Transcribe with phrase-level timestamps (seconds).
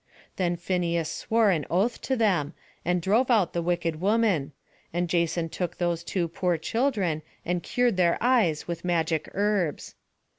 [0.37, 4.51] Then Phineus swore an oath to them, and drove out the wicked woman;
[4.91, 9.93] and Jason took those two poor children, and cured their eyes with magic herbs.